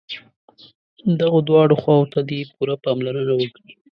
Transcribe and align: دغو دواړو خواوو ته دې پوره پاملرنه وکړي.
دغو 1.21 1.39
دواړو 1.49 1.75
خواوو 1.81 2.11
ته 2.13 2.19
دې 2.29 2.39
پوره 2.53 2.75
پاملرنه 2.83 3.33
وکړي. 3.37 3.71